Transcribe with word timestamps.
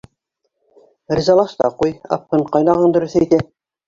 —Ризалаш 1.19 1.53
та 1.59 1.69
ҡуй, 1.81 1.93
апһын, 2.17 2.47
ҡайнағаң 2.57 2.97
дөрөҫ 2.97 3.15
әйтә. 3.21 3.41